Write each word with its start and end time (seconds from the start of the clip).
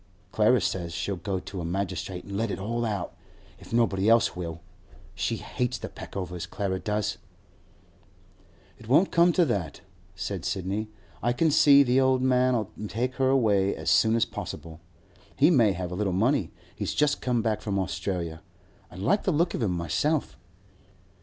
Clara 0.31 0.59
says 0.59 0.93
she'll 0.93 1.15
go 1.15 1.39
to 1.39 1.61
a 1.61 1.63
magistrate 1.63 2.25
an' 2.25 2.35
let 2.35 2.49
it 2.49 2.57
all 2.57 2.83
out, 2.85 3.15
if 3.59 3.71
nobody 3.71 4.09
else 4.09 4.35
will. 4.35 4.61
She 5.13 5.35
hates 5.37 5.77
the 5.77 5.89
Peckovers, 5.89 6.47
Clara 6.49 6.79
does.' 6.79 7.19
'It 8.79 8.87
won't 8.87 9.11
come 9.11 9.31
to 9.33 9.45
that,' 9.45 9.81
said 10.15 10.43
Sidney. 10.43 10.89
'I 11.21 11.33
can 11.33 11.51
see 11.51 11.83
the 11.83 12.01
old 12.01 12.23
man'll 12.23 12.71
take 12.87 13.13
her 13.17 13.29
away 13.29 13.75
as 13.75 13.91
soon 13.91 14.15
as 14.15 14.25
possible. 14.25 14.79
He 15.35 15.51
may 15.51 15.73
have 15.73 15.91
a 15.91 15.95
little 15.95 16.13
money; 16.13 16.49
he's 16.75 16.95
just 16.95 17.21
come 17.21 17.43
back 17.43 17.61
from 17.61 17.77
Australia. 17.77 18.41
I 18.89 18.95
like 18.95 19.21
the 19.21 19.31
look 19.31 19.53
of 19.53 19.61
him 19.61 19.69
myself. 19.69 20.35